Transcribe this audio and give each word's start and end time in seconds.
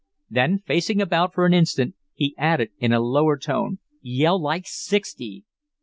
Then 0.31 0.57
facing 0.57 0.99
about 0.99 1.31
for 1.31 1.45
an 1.45 1.53
instant, 1.53 1.93
he 2.15 2.33
added 2.35 2.71
in 2.79 2.91
a 2.91 2.99
lower 2.99 3.37
tone: 3.37 3.77
"Yell 4.01 4.41
like 4.41 4.63
sixty!" 4.65 5.43